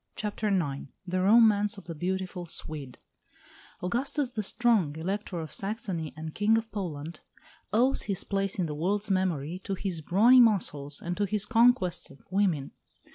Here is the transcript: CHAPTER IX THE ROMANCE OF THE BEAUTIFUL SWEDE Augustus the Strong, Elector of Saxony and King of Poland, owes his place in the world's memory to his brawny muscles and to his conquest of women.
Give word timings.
CHAPTER 0.15 0.47
IX 0.47 0.87
THE 1.05 1.21
ROMANCE 1.21 1.77
OF 1.77 1.83
THE 1.83 1.93
BEAUTIFUL 1.93 2.47
SWEDE 2.47 2.97
Augustus 3.83 4.31
the 4.31 4.41
Strong, 4.41 4.95
Elector 4.95 5.39
of 5.39 5.53
Saxony 5.53 6.11
and 6.17 6.33
King 6.33 6.57
of 6.57 6.71
Poland, 6.71 7.19
owes 7.71 8.01
his 8.01 8.23
place 8.23 8.57
in 8.57 8.65
the 8.65 8.73
world's 8.73 9.11
memory 9.11 9.59
to 9.59 9.75
his 9.75 10.01
brawny 10.01 10.39
muscles 10.39 11.03
and 11.03 11.15
to 11.17 11.25
his 11.25 11.45
conquest 11.45 12.09
of 12.09 12.23
women. 12.31 12.71